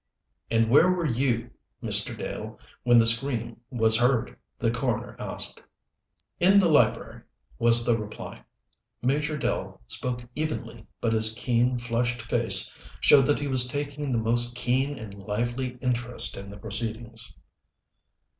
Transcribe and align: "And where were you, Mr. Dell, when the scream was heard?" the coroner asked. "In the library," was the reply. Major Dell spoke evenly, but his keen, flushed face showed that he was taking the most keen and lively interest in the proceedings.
"And 0.49 0.67
where 0.67 0.89
were 0.89 1.05
you, 1.05 1.51
Mr. 1.83 2.17
Dell, 2.17 2.57
when 2.81 2.97
the 2.97 3.05
scream 3.05 3.57
was 3.69 3.97
heard?" 3.99 4.35
the 4.57 4.71
coroner 4.71 5.15
asked. 5.19 5.61
"In 6.39 6.59
the 6.59 6.71
library," 6.71 7.21
was 7.59 7.85
the 7.85 7.95
reply. 7.95 8.41
Major 9.03 9.37
Dell 9.37 9.79
spoke 9.85 10.23
evenly, 10.33 10.87
but 11.01 11.13
his 11.13 11.35
keen, 11.37 11.77
flushed 11.77 12.19
face 12.23 12.73
showed 12.99 13.27
that 13.27 13.39
he 13.39 13.47
was 13.47 13.67
taking 13.67 14.11
the 14.11 14.17
most 14.17 14.55
keen 14.55 14.97
and 14.97 15.13
lively 15.13 15.77
interest 15.83 16.35
in 16.35 16.49
the 16.49 16.57
proceedings. 16.57 17.37